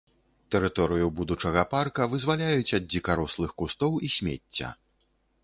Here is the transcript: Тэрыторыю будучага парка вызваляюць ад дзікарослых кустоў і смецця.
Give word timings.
Тэрыторыю 0.53 1.09
будучага 1.19 1.63
парка 1.73 2.07
вызваляюць 2.15 2.75
ад 2.79 2.89
дзікарослых 2.95 3.55
кустоў 3.61 4.01
і 4.09 4.13
смецця. 4.17 4.75